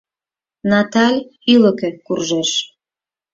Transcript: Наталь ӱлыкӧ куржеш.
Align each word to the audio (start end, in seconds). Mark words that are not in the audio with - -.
Наталь 0.71 1.19
ӱлыкӧ 1.53 1.89
куржеш. 2.05 2.51